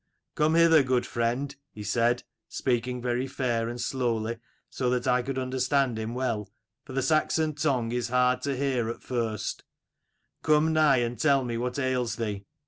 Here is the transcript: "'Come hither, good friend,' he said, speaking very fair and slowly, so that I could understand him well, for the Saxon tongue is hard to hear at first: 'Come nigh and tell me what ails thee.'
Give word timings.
"'Come 0.35 0.55
hither, 0.55 0.81
good 0.81 1.05
friend,' 1.05 1.55
he 1.71 1.83
said, 1.83 2.23
speaking 2.49 3.03
very 3.03 3.27
fair 3.27 3.69
and 3.69 3.79
slowly, 3.79 4.39
so 4.67 4.89
that 4.89 5.05
I 5.05 5.21
could 5.21 5.37
understand 5.37 5.99
him 5.99 6.15
well, 6.15 6.49
for 6.83 6.93
the 6.93 7.03
Saxon 7.03 7.53
tongue 7.53 7.91
is 7.91 8.07
hard 8.09 8.41
to 8.41 8.57
hear 8.57 8.89
at 8.89 9.03
first: 9.03 9.63
'Come 10.41 10.73
nigh 10.73 10.97
and 10.97 11.19
tell 11.19 11.43
me 11.45 11.55
what 11.55 11.77
ails 11.77 12.15
thee.' 12.15 12.45